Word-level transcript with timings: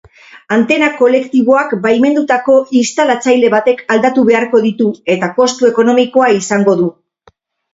Antena 0.55 0.87
kolektiboak 1.01 1.75
baimendutako 1.83 2.55
instalatzaile 2.79 3.51
batek 3.57 3.83
aldatu 3.97 4.25
beharko 4.31 4.63
ditu 4.67 4.89
eta 5.17 5.31
kostu 5.37 5.71
ekonomikoa 5.73 6.33
izango 6.41 6.79
du. 6.83 6.91